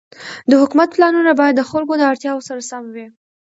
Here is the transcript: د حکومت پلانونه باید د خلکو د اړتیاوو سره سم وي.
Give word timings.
د 0.49 0.51
حکومت 0.61 0.89
پلانونه 0.95 1.31
باید 1.39 1.55
د 1.57 1.61
خلکو 1.69 1.93
د 1.97 2.01
اړتیاوو 2.11 2.45
سره 2.49 2.61
سم 2.69 2.83
وي. 2.95 3.07